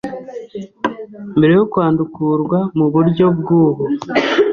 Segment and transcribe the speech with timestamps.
[1.37, 3.83] mbere yo kwandukurwa muburyo bwubu